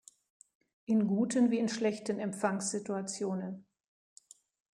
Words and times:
In 0.87 1.05
guten 1.05 1.51
wie 1.51 1.59
in 1.59 1.69
schlechten 1.69 2.17
Empfangssituationen. 2.17 3.67